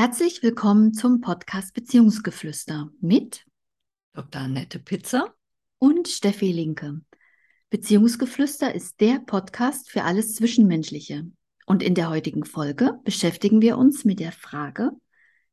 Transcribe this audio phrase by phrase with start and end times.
[0.00, 3.44] Herzlich willkommen zum Podcast Beziehungsgeflüster mit
[4.12, 4.42] Dr.
[4.42, 5.34] Annette Pizza
[5.78, 7.00] und Steffi Linke.
[7.70, 11.28] Beziehungsgeflüster ist der Podcast für alles Zwischenmenschliche.
[11.66, 14.92] Und in der heutigen Folge beschäftigen wir uns mit der Frage,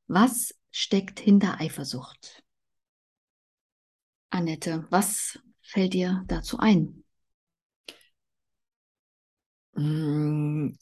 [0.06, 2.44] was steckt hinter Eifersucht?
[4.30, 7.04] Annette, was fällt dir dazu ein?
[9.74, 10.78] Mm,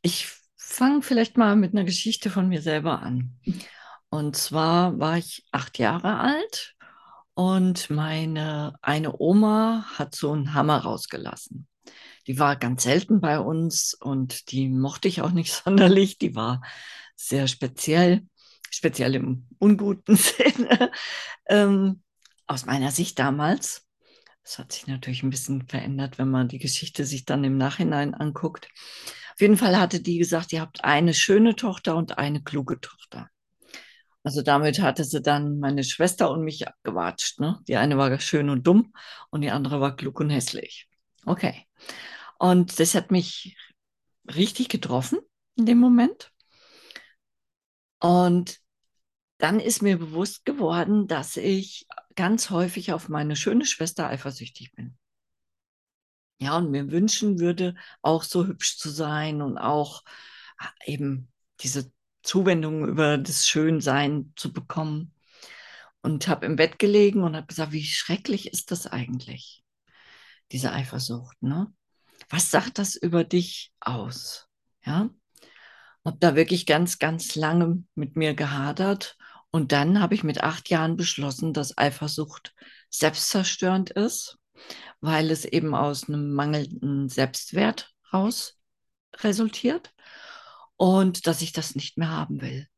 [0.00, 0.43] ich
[0.74, 3.38] fange vielleicht mal mit einer Geschichte von mir selber an.
[4.08, 6.74] Und zwar war ich acht Jahre alt
[7.34, 11.66] und meine eine Oma hat so einen Hammer rausgelassen.
[12.26, 16.18] Die war ganz selten bei uns und die mochte ich auch nicht sonderlich.
[16.18, 16.62] Die war
[17.16, 18.26] sehr speziell,
[18.70, 20.90] speziell im unguten Sinne,
[21.46, 22.02] ähm,
[22.46, 23.86] aus meiner Sicht damals.
[24.42, 28.14] Das hat sich natürlich ein bisschen verändert, wenn man die Geschichte sich dann im Nachhinein
[28.14, 28.68] anguckt.
[29.34, 33.28] Auf jeden Fall hatte die gesagt, ihr habt eine schöne Tochter und eine kluge Tochter.
[34.22, 37.40] Also damit hatte sie dann meine Schwester und mich abgewatscht.
[37.40, 37.60] Ne?
[37.68, 38.94] Die eine war schön und dumm
[39.30, 40.88] und die andere war klug und hässlich.
[41.26, 41.66] Okay.
[42.38, 43.56] Und das hat mich
[44.34, 45.18] richtig getroffen
[45.56, 46.30] in dem Moment.
[48.00, 48.60] Und
[49.38, 54.96] dann ist mir bewusst geworden, dass ich ganz häufig auf meine schöne Schwester eifersüchtig bin.
[56.38, 60.02] Ja, und mir wünschen würde, auch so hübsch zu sein und auch
[60.58, 65.12] ah, eben diese Zuwendung über das Schönsein zu bekommen.
[66.02, 69.64] Und habe im Bett gelegen und habe gesagt, wie schrecklich ist das eigentlich,
[70.52, 71.72] diese Eifersucht, ne?
[72.28, 74.46] Was sagt das über dich aus?
[74.84, 75.08] Ja,
[76.04, 79.16] habe da wirklich ganz, ganz lange mit mir gehadert
[79.50, 82.54] und dann habe ich mit acht Jahren beschlossen, dass Eifersucht
[82.90, 84.38] selbstzerstörend ist,
[85.00, 88.58] weil es eben aus einem mangelnden Selbstwert raus
[89.16, 89.92] resultiert
[90.76, 92.68] und dass ich das nicht mehr haben will.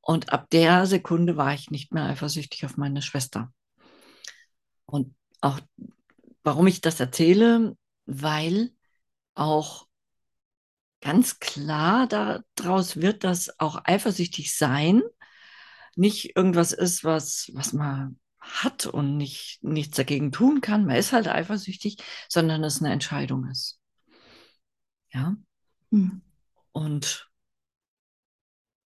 [0.00, 3.52] Und ab der Sekunde war ich nicht mehr eifersüchtig auf meine Schwester.
[4.86, 5.60] Und auch,
[6.42, 7.76] warum ich das erzähle,
[8.06, 8.72] weil
[9.34, 9.86] auch
[11.00, 15.02] ganz klar daraus wird, dass auch eifersüchtig sein
[15.96, 20.86] nicht irgendwas ist, was, was man hat und nicht, nichts dagegen tun kann.
[20.86, 23.78] Man ist halt eifersüchtig, sondern es eine Entscheidung ist.
[25.12, 25.36] Ja.
[25.90, 26.22] Hm.
[26.72, 27.28] Und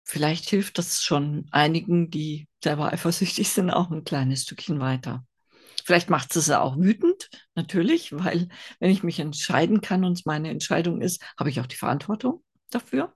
[0.04, 5.26] vielleicht hilft das schon einigen, die selber eifersüchtig sind, auch ein kleines Stückchen weiter.
[5.84, 10.50] Vielleicht macht es auch wütend, natürlich, weil wenn ich mich entscheiden kann und es meine
[10.50, 13.14] Entscheidung ist, habe ich auch die Verantwortung dafür.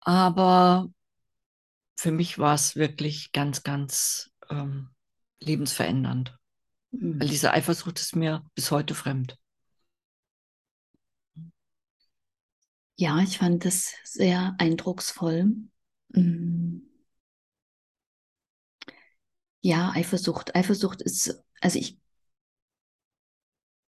[0.00, 0.88] Aber
[1.96, 4.88] für mich war es wirklich ganz, ganz ähm,
[5.40, 6.36] lebensverändernd.
[6.90, 7.20] Mhm.
[7.20, 9.38] Weil diese Eifersucht ist mir bis heute fremd.
[12.96, 15.52] Ja, ich fand das sehr eindrucksvoll.
[16.08, 16.88] Mhm.
[19.60, 20.54] Ja, Eifersucht.
[20.54, 21.98] Eifersucht ist, also ich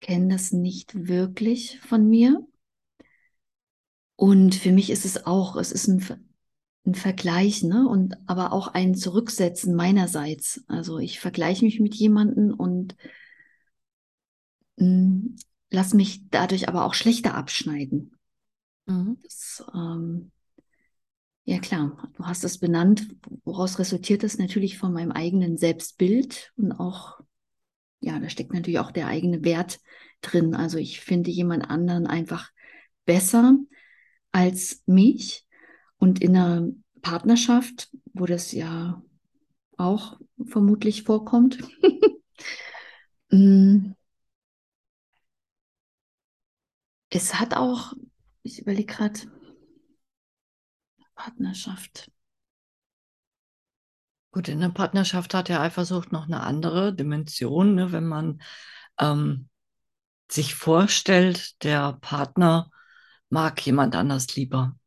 [0.02, 2.46] kenne das nicht wirklich von mir.
[4.16, 6.29] Und für mich ist es auch, es ist ein
[6.86, 7.88] ein Vergleich, ne?
[7.88, 10.64] Und aber auch ein Zurücksetzen meinerseits.
[10.68, 12.96] Also ich vergleiche mich mit jemandem und
[14.78, 15.36] mm,
[15.70, 18.16] lass mich dadurch aber auch schlechter abschneiden.
[18.86, 19.18] Mhm.
[19.24, 20.32] Das, ähm,
[21.44, 23.08] ja klar, du hast es benannt,
[23.44, 27.20] woraus resultiert es natürlich von meinem eigenen Selbstbild und auch,
[28.02, 29.80] ja, da steckt natürlich auch der eigene Wert
[30.22, 30.56] drin.
[30.56, 32.52] Also ich finde jemand anderen einfach
[33.06, 33.58] besser
[34.32, 35.48] als mich
[36.00, 36.68] und in einer
[37.02, 39.02] Partnerschaft, wo das ja
[39.78, 41.60] auch vermutlich vorkommt,
[43.30, 43.92] mm.
[47.12, 47.94] es hat auch,
[48.44, 49.20] ich überlege gerade,
[51.16, 52.10] Partnerschaft.
[54.32, 57.92] Gut, in der Partnerschaft hat ja Eifersucht noch eine andere Dimension, ne?
[57.92, 58.42] wenn man
[59.00, 59.50] ähm,
[60.32, 62.72] sich vorstellt, der Partner
[63.30, 64.79] mag jemand anders lieber.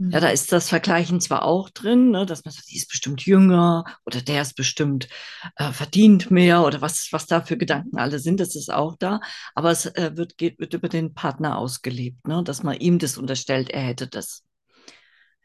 [0.00, 0.34] Ja, da mhm.
[0.34, 4.20] ist das Vergleichen zwar auch drin, ne, dass man sagt, die ist bestimmt jünger oder
[4.20, 5.08] der ist bestimmt
[5.56, 9.20] äh, verdient mehr oder was, was da für Gedanken alle sind, das ist auch da.
[9.56, 13.18] Aber es äh, wird, geht, wird über den Partner ausgelebt, ne, dass man ihm das
[13.18, 14.44] unterstellt, er hätte das.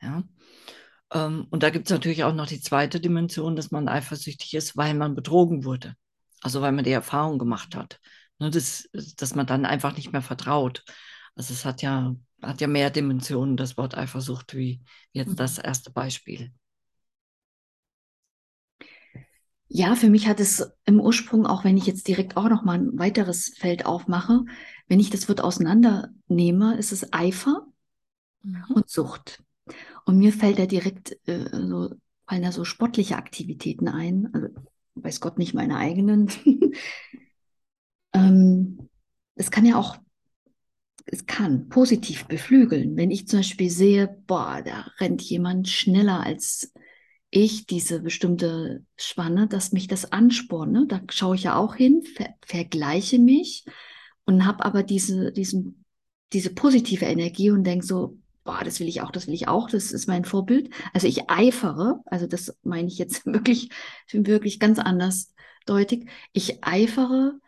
[0.02, 0.24] Ja.
[1.12, 4.78] Ähm, und da gibt es natürlich auch noch die zweite Dimension, dass man eifersüchtig ist,
[4.78, 5.96] weil man betrogen wurde.
[6.42, 8.00] Also weil man die Erfahrung gemacht hat.
[8.38, 10.84] Ne, das, dass man dann einfach nicht mehr vertraut.
[11.36, 14.82] Also es hat ja hat ja mehr Dimensionen, das Wort Eifersucht, wie
[15.12, 15.36] jetzt mhm.
[15.36, 16.52] das erste Beispiel.
[19.68, 22.78] Ja, für mich hat es im Ursprung, auch wenn ich jetzt direkt auch noch mal
[22.78, 24.42] ein weiteres Feld aufmache,
[24.88, 27.66] wenn ich das Wort auseinandernehme, ist es Eifer
[28.44, 28.66] mhm.
[28.76, 29.44] und Sucht.
[30.06, 31.96] Und mir fällt da direkt äh, so,
[32.28, 34.30] fallen da so sportliche Aktivitäten ein.
[34.34, 34.50] Also
[34.96, 36.30] weiß Gott nicht meine eigenen.
[38.14, 38.90] ähm,
[39.36, 39.98] es kann ja auch,
[41.06, 42.96] es kann positiv beflügeln.
[42.98, 46.72] Wenn ich zum Beispiel sehe, boah, da rennt jemand schneller als
[47.30, 50.72] ich, diese bestimmte Spanne, dass mich das anspornt.
[50.72, 50.86] Ne?
[50.88, 53.66] Da schaue ich ja auch hin, ver vergleiche mich
[54.26, 55.84] und habe aber diese, diesen,
[56.32, 59.70] diese positive Energie und denke so, boah, das will ich auch, das will ich auch,
[59.70, 60.70] das ist mein Vorbild.
[60.94, 63.70] Also ich eifere, also das meine ich jetzt wirklich,
[64.12, 65.34] wirklich ganz anders
[65.66, 66.08] deutlich.
[66.34, 67.40] Ich eifere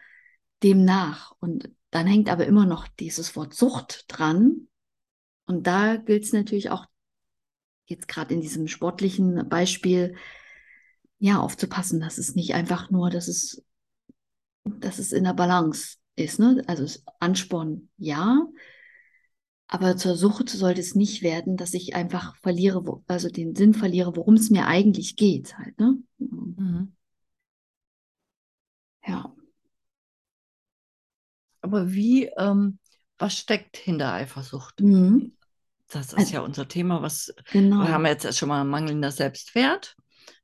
[0.63, 4.67] dem nach und dann hängt aber immer noch dieses Wort Sucht dran.
[5.45, 6.87] Und da gilt es natürlich auch
[7.85, 10.15] jetzt gerade in diesem sportlichen Beispiel,
[11.19, 13.63] ja, aufzupassen, dass es nicht einfach nur, dass es,
[14.65, 16.37] dass es in der Balance ist.
[16.37, 16.65] Ne?
[16.67, 16.85] Also
[17.21, 18.45] Ansporn, ja,
[19.67, 24.17] aber zur Sucht sollte es nicht werden, dass ich einfach verliere, also den Sinn verliere,
[24.17, 25.57] worum es mir eigentlich geht.
[25.57, 25.97] Halt, ne?
[26.17, 26.93] Mhm.
[29.07, 29.33] Ja.
[31.65, 32.77] Aber wie, ähm,
[33.17, 34.81] was steckt hinter Eifersucht?
[34.81, 35.33] Mhm.
[35.89, 37.79] Das ist also, ja unser Thema, was genau.
[37.79, 39.95] wir haben jetzt schon mal mangelnder Selbstwert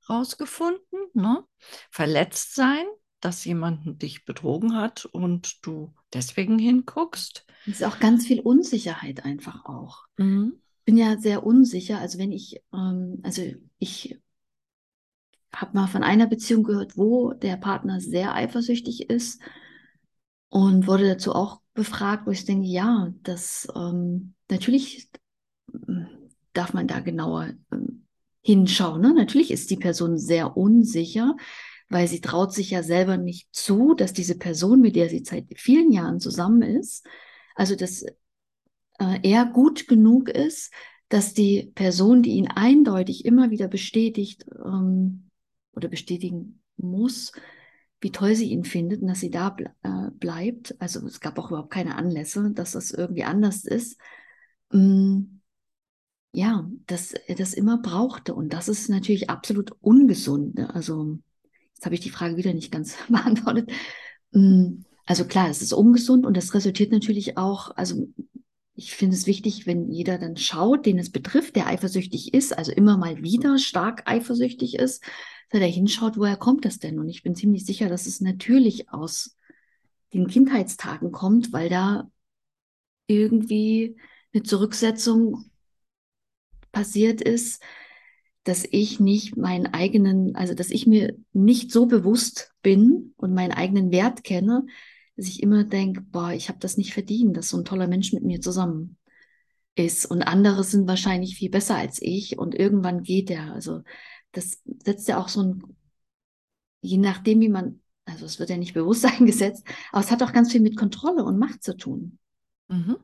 [0.09, 0.99] rausgefunden.
[1.13, 1.43] Ne?
[1.91, 2.85] Verletzt sein,
[3.19, 7.45] dass jemand dich betrogen hat und du deswegen hinguckst.
[7.67, 10.05] Es ist auch ganz viel Unsicherheit einfach auch.
[10.17, 10.59] Mhm.
[10.79, 11.99] Ich bin ja sehr unsicher.
[11.99, 13.43] Also wenn ich, ähm, also
[13.77, 14.19] ich
[15.55, 19.39] habe mal von einer Beziehung gehört, wo der Partner sehr eifersüchtig ist
[20.51, 25.09] und wurde dazu auch befragt, wo ich denke, ja, das ähm, natürlich
[25.73, 25.77] äh,
[26.51, 28.05] darf man da genauer ähm,
[28.41, 29.01] hinschauen.
[29.01, 29.13] Ne?
[29.13, 31.37] Natürlich ist die Person sehr unsicher,
[31.87, 35.45] weil sie traut sich ja selber nicht zu, dass diese Person, mit der sie seit
[35.55, 37.07] vielen Jahren zusammen ist,
[37.55, 40.73] also dass äh, er gut genug ist,
[41.07, 45.29] dass die Person, die ihn eindeutig immer wieder bestätigt ähm,
[45.71, 47.31] oder bestätigen muss,
[48.01, 50.75] wie toll sie ihn findet und dass sie da ble äh, bleibt.
[50.79, 53.99] Also es gab auch überhaupt keine Anlässe, dass das irgendwie anders ist.
[54.73, 55.41] Ähm,
[56.33, 58.33] ja, dass er das immer brauchte.
[58.33, 60.55] Und das ist natürlich absolut ungesund.
[60.55, 60.73] Ne?
[60.73, 61.19] Also,
[61.75, 63.71] jetzt habe ich die Frage wieder nicht ganz beantwortet.
[64.33, 68.07] Ähm, also klar, es ist ungesund und das resultiert natürlich auch, also
[68.75, 72.71] ich finde es wichtig, wenn jeder dann schaut, den es betrifft, der eifersüchtig ist, also
[72.71, 75.03] immer mal wieder stark eifersüchtig ist,
[75.51, 76.99] dass er hinschaut, woher kommt das denn?
[76.99, 79.35] Und ich bin ziemlich sicher, dass es natürlich aus
[80.13, 82.09] den Kindheitstagen kommt, weil da
[83.07, 83.97] irgendwie
[84.33, 85.51] eine Zurücksetzung
[86.71, 87.61] passiert ist,
[88.43, 93.51] dass ich nicht meinen eigenen, also dass ich mir nicht so bewusst bin und meinen
[93.51, 94.65] eigenen Wert kenne,
[95.15, 98.13] dass ich immer denke, boah, ich habe das nicht verdient, dass so ein toller Mensch
[98.13, 98.97] mit mir zusammen
[99.75, 100.05] ist.
[100.05, 103.53] Und andere sind wahrscheinlich viel besser als ich und irgendwann geht der.
[103.53, 103.83] Also
[104.31, 105.63] das setzt ja auch so ein,
[106.81, 110.33] je nachdem, wie man, also es wird ja nicht bewusst eingesetzt, aber es hat auch
[110.33, 112.17] ganz viel mit Kontrolle und Macht zu tun.
[112.67, 112.97] Mhm.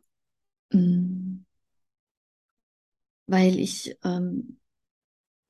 [0.71, 1.45] Mm.
[3.27, 4.57] Weil ich, ähm,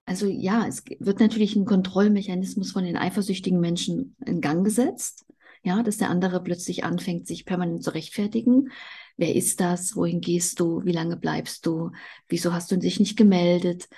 [0.06, 5.28] also ja, es wird natürlich ein Kontrollmechanismus von den eifersüchtigen Menschen in Gang gesetzt
[5.68, 8.72] ja, dass der andere plötzlich anfängt, sich permanent zu rechtfertigen.
[9.18, 9.96] Wer ist das?
[9.96, 10.84] Wohin gehst du?
[10.86, 11.92] Wie lange bleibst du?
[12.30, 13.90] Wieso hast du dich nicht gemeldet?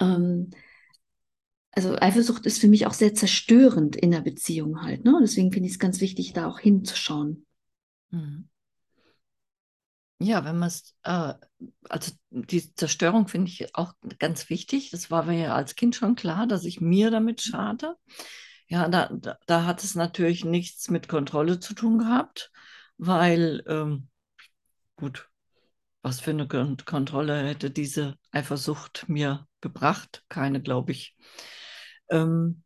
[0.00, 0.50] Ähm,
[1.72, 5.04] also Eifersucht ist für mich auch sehr zerstörend in der Beziehung halt.
[5.04, 5.18] Ne?
[5.22, 7.46] Deswegen finde ich es ganz wichtig, da auch hinzuschauen.
[8.10, 8.48] Mhm.
[10.18, 11.34] Ja, wenn man es, äh,
[11.88, 14.90] also die Zerstörung finde ich auch ganz wichtig.
[14.90, 17.96] Das war mir ja als Kind schon klar, dass ich mir damit schade.
[18.68, 22.52] Ja, da, da, da, hat es natürlich nichts mit Kontrolle zu tun gehabt,
[22.96, 24.08] weil, ähm,
[24.96, 25.28] gut,
[26.02, 30.24] was für eine Kontrolle hätte diese Eifersucht mir gebracht?
[30.28, 31.16] Keine, glaube ich.
[32.10, 32.62] Ähm,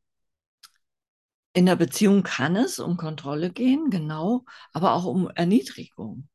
[1.52, 6.28] in der Beziehung kann es um Kontrolle gehen, genau, aber auch um Erniedrigung,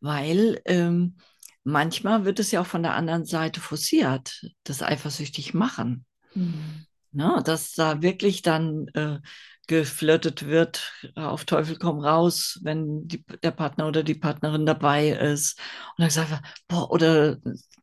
[0.00, 1.18] weil ähm,
[1.64, 6.06] manchmal wird es ja auch von der anderen Seite forciert, das eifersüchtig machen.
[6.34, 6.87] Mhm.
[7.12, 9.18] Ne, dass da wirklich dann äh,
[9.66, 15.58] geflirtet wird, auf Teufel komm raus, wenn die, der Partner oder die Partnerin dabei ist.
[15.96, 17.38] Und dann sagt er, boah, oder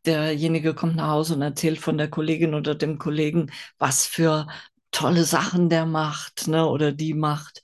[0.05, 4.47] derjenige kommt nach Hause und erzählt von der Kollegin oder dem Kollegen, was für
[4.91, 7.61] tolle Sachen der macht, ne, oder die macht.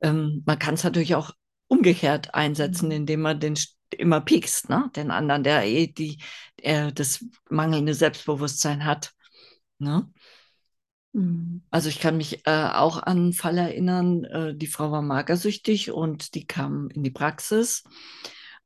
[0.00, 1.32] Ähm, man kann es natürlich auch
[1.66, 2.92] umgekehrt einsetzen, mhm.
[2.92, 3.54] indem man den
[3.96, 6.18] immer piekst, ne, den anderen, der eh die,
[6.62, 9.12] der das mangelnde Selbstbewusstsein hat.
[9.78, 10.10] Ne?
[11.18, 11.62] Mhm.
[11.70, 15.90] Also ich kann mich äh, auch an einen Fall erinnern, äh, die Frau war magersüchtig
[15.90, 17.82] und die kam in die Praxis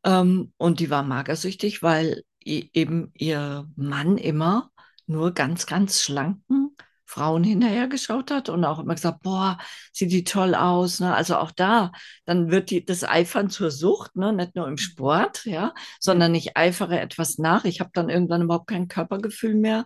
[0.04, 4.71] ähm, und die war magersüchtig, weil eben ihr Mann immer
[5.06, 9.59] nur ganz, ganz schlanken Frauen hinterhergeschaut hat und auch immer gesagt, boah,
[9.92, 10.99] sieht die toll aus.
[10.99, 11.14] Ne?
[11.14, 11.92] Also auch da,
[12.25, 14.32] dann wird die, das Eifern zur Sucht, ne?
[14.32, 17.64] nicht nur im Sport, ja, sondern ich eifere etwas nach.
[17.64, 19.85] Ich habe dann irgendwann überhaupt kein Körpergefühl mehr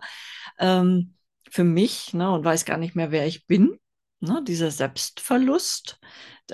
[0.57, 1.16] ähm,
[1.49, 2.31] für mich ne?
[2.31, 3.79] und weiß gar nicht mehr, wer ich bin.
[4.19, 4.43] Ne?
[4.43, 5.99] Dieser Selbstverlust,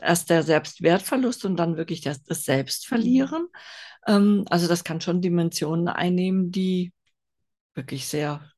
[0.01, 3.47] erst der Selbstwertverlust und dann wirklich das, das Selbstverlieren.
[4.07, 6.93] Ähm, also das kann schon Dimensionen einnehmen, die
[7.73, 8.50] wirklich sehr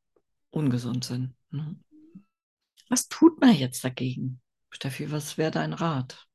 [0.49, 1.35] ungesund sind.
[1.51, 1.77] Ne?
[2.89, 4.41] Was tut man jetzt dagegen?
[4.69, 6.27] Steffi, was wäre dein Rat?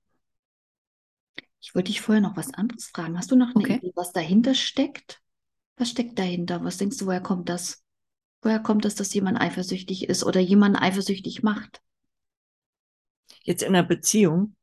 [1.61, 3.19] Ich wollte dich vorher noch was anderes fragen.
[3.19, 3.76] Hast du noch eine okay.
[3.76, 5.21] Idee, was dahinter steckt?
[5.76, 6.64] Was steckt dahinter?
[6.64, 7.85] Was denkst du, woher kommt das?
[8.43, 11.81] Woher kommt es, dass jemand eifersüchtig ist oder jemanden eifersüchtig macht?
[13.43, 14.55] Jetzt in einer Beziehung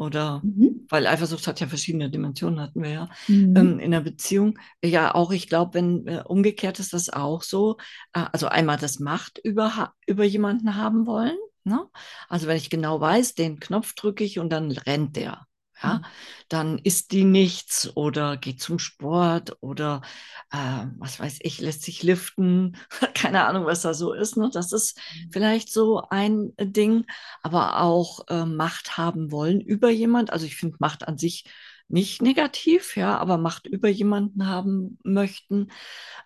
[0.00, 0.86] oder mhm.
[0.88, 3.54] weil Eifersucht hat ja verschiedene Dimensionen, hatten wir ja mhm.
[3.54, 4.58] ähm, in der Beziehung.
[4.82, 7.76] Ja, auch ich glaube, wenn äh, umgekehrt ist das auch so.
[8.14, 11.36] Äh, also einmal das Macht über, über jemanden haben wollen.
[11.64, 11.86] Ne?
[12.30, 15.46] Also wenn ich genau weiß, den Knopf drücke ich und dann rennt der
[15.82, 16.04] ja, mhm.
[16.48, 20.02] dann isst die nichts oder geht zum Sport oder
[20.50, 22.76] äh, was weiß ich, lässt sich liften,
[23.14, 24.36] keine Ahnung, was da so ist.
[24.36, 24.50] Ne?
[24.52, 25.30] Das ist mhm.
[25.32, 27.06] vielleicht so ein Ding,
[27.42, 30.32] aber auch äh, Macht haben wollen über jemand.
[30.32, 31.44] Also ich finde Macht an sich
[31.90, 35.70] nicht negativ, ja, aber Macht über jemanden haben möchten,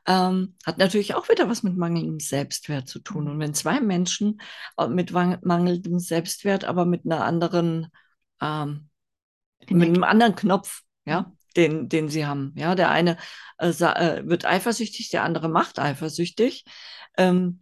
[0.06, 3.28] ähm, hat natürlich auch wieder was mit mangelndem Selbstwert zu tun.
[3.28, 4.40] Und wenn zwei Menschen
[4.76, 7.88] äh, mit mangelndem Selbstwert, aber mit einer anderen
[8.42, 8.90] ähm,
[9.70, 11.36] mit einem anderen Knopf, ja, mhm.
[11.56, 12.52] den, den sie haben.
[12.56, 13.16] Ja, der eine
[13.58, 16.64] äh, äh, wird eifersüchtig, der andere macht eifersüchtig.
[17.16, 17.60] Ähm,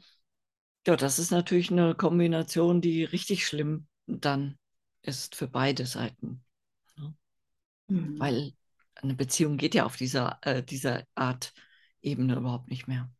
[0.87, 4.59] ja, das ist natürlich eine Kombination, die richtig schlimm dann
[5.03, 6.45] ist für beide Seiten.
[6.97, 7.15] Ja.
[7.89, 8.19] Mhm.
[8.19, 8.53] Weil
[8.95, 11.53] eine Beziehung geht ja auf dieser, äh, dieser Art
[12.01, 13.11] Ebene überhaupt nicht mehr.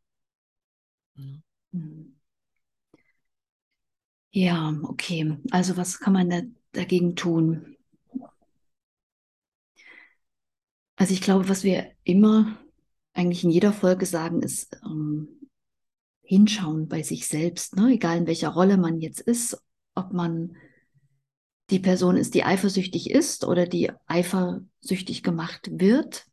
[1.15, 1.23] Ja.
[1.71, 2.19] Mhm.
[4.31, 5.37] Ja, okay.
[5.51, 7.72] Also was kann man da dagegen tun?
[11.03, 12.57] Also ich glaube, was wir immer
[13.11, 15.27] eigentlich in jeder Folge sagen, ist ähm,
[16.21, 17.89] hinschauen bei sich selbst, ne?
[17.89, 19.61] egal in welcher Rolle man jetzt ist,
[19.95, 20.55] ob man
[21.71, 26.25] die Person ist, die eifersüchtig ist oder die eifersüchtig gemacht wird,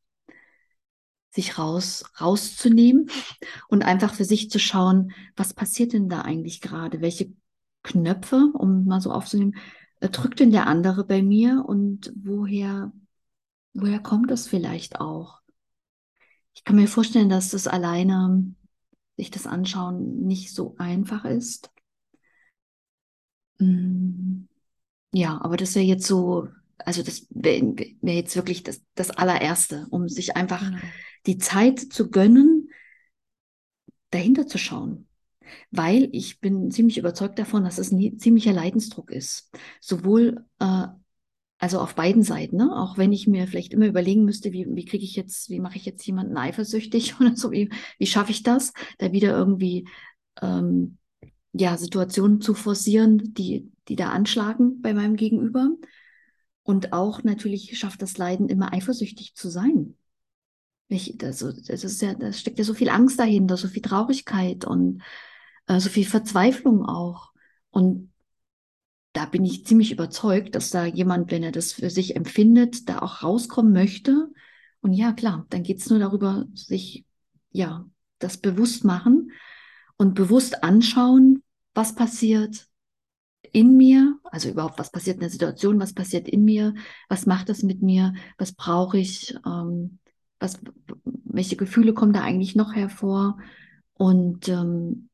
[1.31, 3.11] sich raus, rauszunehmen
[3.71, 7.01] und einfach für sich zu schauen, was passiert denn da eigentlich gerade?
[7.01, 7.33] Welche
[7.83, 9.57] Knöpfe, um mal so aufzunehmen,
[9.99, 12.93] äh, drückt denn der andere bei mir und woher
[13.73, 15.41] Woher kommt das vielleicht auch?
[16.55, 18.55] Ich kann mir vorstellen, dass das alleine,
[19.17, 21.71] sich das anschauen, nicht so einfach ist.
[23.59, 24.47] Mm,
[25.13, 26.49] ja, aber das wäre jetzt so,
[26.79, 30.71] also das wäre wär jetzt wirklich das, das allererste, um sich einfach
[31.27, 32.71] die Zeit zu gönnen,
[34.11, 35.07] dahinter zu schauen.
[35.71, 39.51] Weil ich bin ziemlich überzeugt davon, dass es ein ziemlicher Leidensdruck ist.
[39.81, 40.87] Sowohl äh,
[41.61, 42.75] also auf beiden Seiten, ne?
[42.75, 45.77] Auch wenn ich mir vielleicht immer überlegen müsste, wie, wie kriege ich jetzt, wie mache
[45.77, 49.87] ich jetzt jemanden eifersüchtig oder so, wie, wie schaffe ich das, da wieder irgendwie
[50.41, 50.97] ähm,
[51.53, 55.71] ja, Situationen zu forcieren, die, die da anschlagen bei meinem Gegenüber.
[56.63, 59.97] Und auch natürlich schafft das Leiden immer eifersüchtig zu sein.
[60.89, 64.65] Ich, also, das ist ja, da steckt ja so viel Angst dahinter, so viel Traurigkeit
[64.65, 65.03] und
[65.67, 67.33] äh, so viel Verzweiflung auch.
[67.71, 68.10] Und
[69.13, 73.01] da bin ich ziemlich überzeugt, dass da jemand, wenn er das für sich empfindet, da
[73.01, 74.31] auch rauskommen möchte.
[74.83, 77.05] Und ja, klar, dann geht es nur darüber, sich
[77.51, 77.85] ja
[78.19, 79.33] das bewusst machen
[79.97, 81.43] und bewusst anschauen,
[81.75, 82.67] was passiert
[83.53, 86.75] in mir, also überhaupt, was passiert in der Situation, was passiert in mir,
[87.09, 89.99] was macht das mit mir, was brauche ich, ähm,
[90.39, 90.61] was,
[91.05, 93.39] welche Gefühle kommen da eigentlich noch hervor
[93.95, 95.10] und ähm,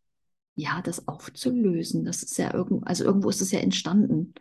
[0.57, 2.05] ja, das aufzulösen.
[2.05, 4.35] Das ist ja irgendwo, also irgendwo ist es ja entstanden.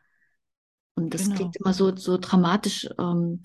[0.95, 1.35] Und das genau.
[1.35, 3.43] klingt immer so, so dramatisch, ähm,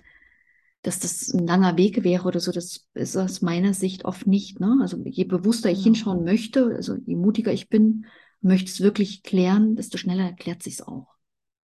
[0.83, 2.53] dass das ein langer Weg wäre oder so.
[2.53, 4.61] Das ist aus meiner Sicht oft nicht.
[4.61, 4.79] Ne?
[4.81, 5.85] Also je bewusster ich genau.
[5.85, 8.07] hinschauen möchte, also je mutiger ich bin,
[8.41, 11.09] möchte es wirklich klären, desto schneller erklärt sich es auch.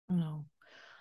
[0.06, 0.44] Genau.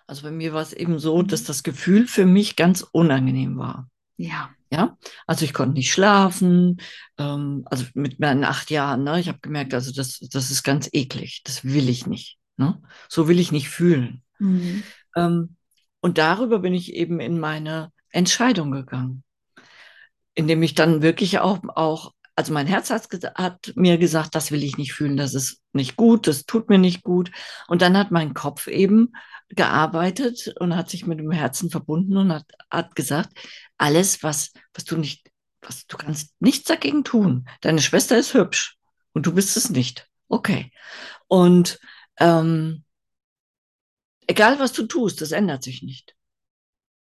[0.06, 3.88] Also bei mir war es eben so, dass das Gefühl für mich ganz unangenehm war.
[4.16, 4.50] Ja.
[4.72, 4.96] Ja,
[5.26, 6.80] also ich konnte nicht schlafen,
[7.18, 9.18] ähm, also mit meinen acht Jahren, ne?
[9.18, 12.38] Ich habe gemerkt, also das, das ist ganz eklig, das will ich nicht.
[12.60, 12.80] Ne?
[13.08, 14.22] So will ich nicht fühlen.
[14.38, 14.82] Mhm.
[15.16, 15.56] Ähm,
[16.00, 19.24] und darüber bin ich eben in meine Entscheidung gegangen,
[20.34, 24.64] indem ich dann wirklich auch, auch also mein Herz hat, hat, mir gesagt, das will
[24.64, 27.30] ich nicht fühlen, das ist nicht gut, das tut mir nicht gut.
[27.68, 29.12] Und dann hat mein Kopf eben
[29.50, 33.38] gearbeitet und hat sich mit dem Herzen verbunden und hat, hat gesagt,
[33.76, 35.30] alles, was, was du nicht
[35.60, 37.46] was, du kannst nichts dagegen tun.
[37.60, 38.78] Deine Schwester ist hübsch
[39.12, 40.08] und du bist es nicht.
[40.28, 40.72] Okay.
[41.28, 41.78] Und
[42.18, 42.84] ähm,
[44.26, 46.16] egal was du tust, das ändert sich nicht.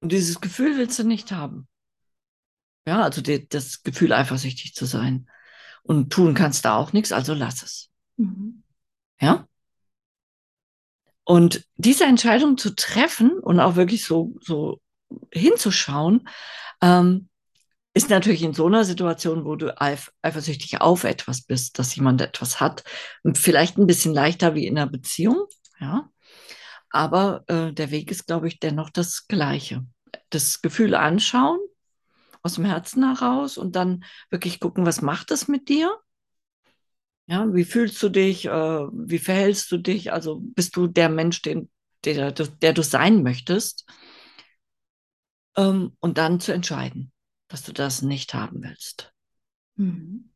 [0.00, 1.68] Und dieses Gefühl willst du nicht haben.
[2.86, 5.28] Ja, also die, das Gefühl, eifersüchtig zu sein.
[5.82, 7.90] Und tun kannst du auch nichts, also lass es.
[8.16, 8.62] Mhm.
[9.20, 9.46] Ja?
[11.24, 14.80] Und diese Entscheidung zu treffen und auch wirklich so, so
[15.32, 16.28] hinzuschauen,
[16.82, 17.28] ähm,
[17.92, 22.20] ist natürlich in so einer Situation, wo du eif eifersüchtig auf etwas bist, dass jemand
[22.20, 22.84] etwas hat,
[23.34, 25.46] vielleicht ein bisschen leichter wie in einer Beziehung,
[25.80, 26.08] ja.
[26.90, 29.86] Aber äh, der Weg ist, glaube ich, dennoch das Gleiche.
[30.30, 31.60] Das Gefühl anschauen,
[32.42, 35.94] aus dem Herzen heraus und dann wirklich gucken, was macht das mit dir?
[37.26, 38.46] Ja, wie fühlst du dich?
[38.46, 40.12] Äh, wie verhältst du dich?
[40.12, 41.70] Also bist du der Mensch, den,
[42.04, 43.86] der, der du sein möchtest?
[45.56, 47.12] Ähm, und dann zu entscheiden,
[47.48, 49.12] dass du das nicht haben willst.
[49.76, 50.30] Mhm.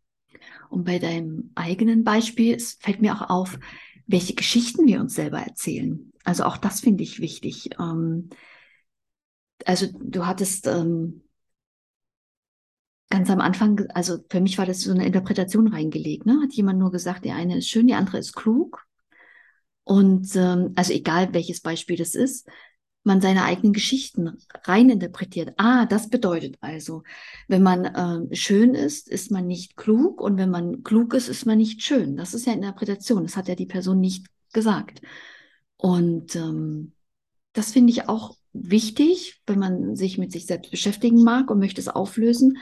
[0.70, 3.58] Und bei deinem eigenen Beispiel fällt mir auch auf,
[4.06, 6.12] welche Geschichten wir uns selber erzählen.
[6.24, 7.70] Also auch das finde ich wichtig.
[7.78, 8.30] Ähm,
[9.64, 11.22] also du hattest ähm,
[13.10, 16.26] ganz am Anfang, also für mich war das so eine Interpretation reingelegt.
[16.26, 16.40] Ne?
[16.42, 18.84] Hat jemand nur gesagt, die eine ist schön, die andere ist klug.
[19.84, 22.48] Und ähm, also egal welches Beispiel das ist,
[23.04, 25.52] man seine eigenen Geschichten reininterpretiert.
[25.58, 27.02] Ah, das bedeutet also,
[27.48, 31.44] wenn man äh, schön ist, ist man nicht klug und wenn man klug ist, ist
[31.44, 32.16] man nicht schön.
[32.16, 33.22] Das ist ja Interpretation.
[33.22, 35.02] Das hat ja die Person nicht gesagt.
[35.76, 36.92] Und ähm,
[37.52, 41.82] das finde ich auch wichtig, wenn man sich mit sich selbst beschäftigen mag und möchte
[41.82, 42.56] es auflösen,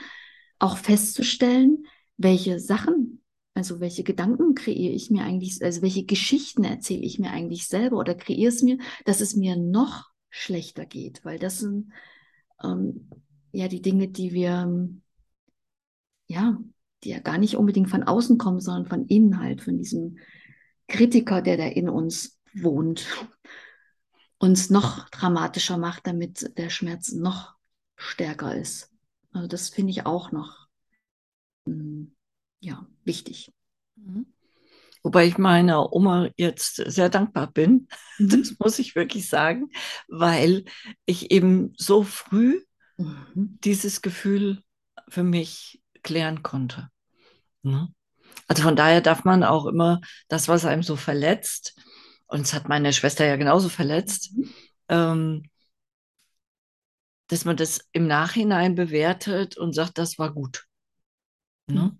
[0.63, 3.21] auch festzustellen, welche Sachen,
[3.53, 7.97] also welche Gedanken kreiere ich mir eigentlich, also welche Geschichten erzähle ich mir eigentlich selber
[7.97, 11.91] oder kreiere es mir, dass es mir noch schlechter geht, weil das sind
[12.63, 13.09] ähm,
[13.51, 14.89] ja die Dinge, die wir,
[16.27, 16.57] ja,
[17.03, 20.17] die ja gar nicht unbedingt von außen kommen, sondern von innen halt, von diesem
[20.87, 23.05] Kritiker, der da in uns wohnt,
[24.37, 27.53] uns noch dramatischer macht, damit der Schmerz noch
[27.97, 28.92] stärker ist.
[29.33, 30.67] Also das finde ich auch noch
[31.65, 32.05] mm,
[32.59, 33.51] ja, wichtig.
[33.95, 34.27] Mhm.
[35.01, 38.29] Wobei ich meiner Oma jetzt sehr dankbar bin, mhm.
[38.29, 39.69] das muss ich wirklich sagen,
[40.07, 40.65] weil
[41.05, 42.61] ich eben so früh
[42.97, 43.59] mhm.
[43.63, 44.63] dieses Gefühl
[45.09, 46.89] für mich klären konnte.
[47.63, 47.93] Ne?
[48.47, 51.75] Also von daher darf man auch immer das, was einem so verletzt,
[52.27, 54.49] und es hat meine Schwester ja genauso verletzt, mhm.
[54.89, 55.43] ähm,
[57.33, 60.65] dass man das im Nachhinein bewertet und sagt, das war gut.
[61.67, 61.81] Ne?
[61.81, 61.97] Mhm.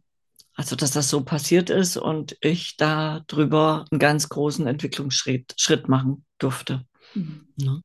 [0.54, 5.90] Also, dass das so passiert ist und ich da drüber einen ganz großen Entwicklungsschritt Schritt
[5.90, 6.86] machen durfte.
[7.16, 7.48] Mhm.
[7.56, 7.82] Ne?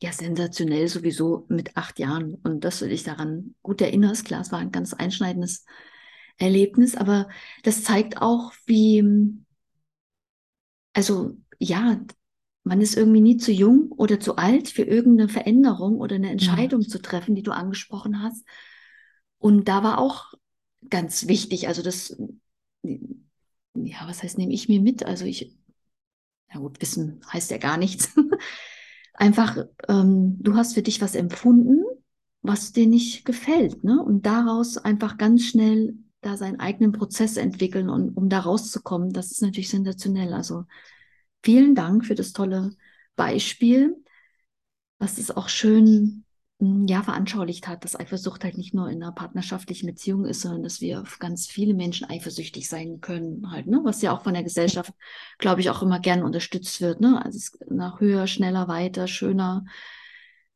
[0.00, 2.34] Ja, sensationell sowieso mit acht Jahren.
[2.34, 5.64] Und dass du dich daran gut erinnerst, klar, es war ein ganz einschneidendes
[6.38, 7.28] Erlebnis, aber
[7.64, 9.04] das zeigt auch, wie,
[10.92, 12.00] also ja,
[12.64, 16.82] man ist irgendwie nie zu jung oder zu alt für irgendeine Veränderung oder eine Entscheidung
[16.82, 16.88] ja.
[16.88, 18.46] zu treffen, die du angesprochen hast.
[19.38, 20.34] Und da war auch
[20.88, 22.16] ganz wichtig, also das,
[22.82, 25.04] ja, was heißt, nehme ich mir mit?
[25.04, 25.56] Also ich,
[26.52, 28.14] ja gut, Wissen heißt ja gar nichts.
[29.14, 31.84] Einfach, ähm, du hast für dich was empfunden,
[32.42, 34.02] was dir nicht gefällt, ne?
[34.02, 39.30] Und daraus einfach ganz schnell da seinen eigenen Prozess entwickeln und um da rauszukommen, das
[39.30, 40.32] ist natürlich sensationell.
[40.32, 40.64] Also
[41.42, 42.72] vielen Dank für das tolle
[43.16, 43.96] Beispiel,
[44.98, 46.24] was es auch schön
[46.60, 50.62] hm, ja, veranschaulicht hat, dass Eifersucht halt nicht nur in einer partnerschaftlichen Beziehung ist, sondern
[50.62, 53.80] dass wir auf ganz viele Menschen eifersüchtig sein können, halt, ne?
[53.82, 54.92] Was ja auch von der Gesellschaft,
[55.38, 57.22] glaube ich, auch immer gern unterstützt wird, ne?
[57.24, 59.64] Also nach höher, schneller, weiter, schöner,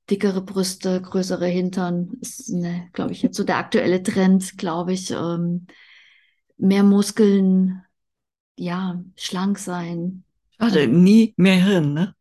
[0.09, 5.11] dickere Brüste, größere Hintern, ist, ne, glaube ich, jetzt so der aktuelle Trend, glaube ich.
[5.11, 5.66] Ähm,
[6.57, 7.83] mehr Muskeln,
[8.57, 10.25] ja, schlank sein,
[10.68, 12.14] Schade, nie mehr Hirn, ne?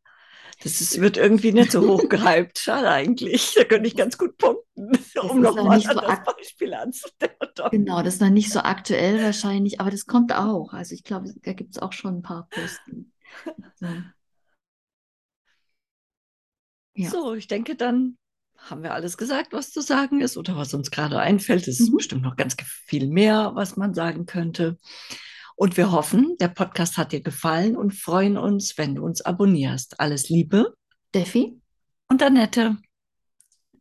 [0.64, 2.60] Das ist, wird irgendwie nicht so hoch gehypt.
[2.60, 3.54] Schade eigentlich.
[3.56, 7.72] Da könnte ich ganz gut punkten, um nochmal so das Beispiel anzunehmen.
[7.72, 10.74] Genau, das ist noch nicht so aktuell wahrscheinlich, aber das kommt auch.
[10.74, 13.12] Also ich glaube, da gibt es auch schon ein paar Posten.
[13.76, 13.88] So.
[16.98, 17.10] Ja.
[17.10, 18.18] so, ich denke, dann
[18.58, 21.68] haben wir alles gesagt, was zu sagen ist oder was uns gerade einfällt.
[21.68, 21.98] Es ist mhm.
[21.98, 22.56] bestimmt noch ganz
[22.86, 24.80] viel mehr, was man sagen könnte.
[25.56, 30.00] Und wir hoffen, der Podcast hat dir gefallen und freuen uns, wenn du uns abonnierst.
[30.00, 30.76] Alles Liebe.
[31.10, 31.62] Steffi.
[32.10, 32.78] Und Annette.